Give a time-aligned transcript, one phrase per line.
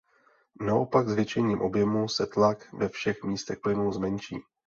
[0.59, 4.37] Naopak "zvětšením" objemu se tlak ve všech místech plynu "zmenší".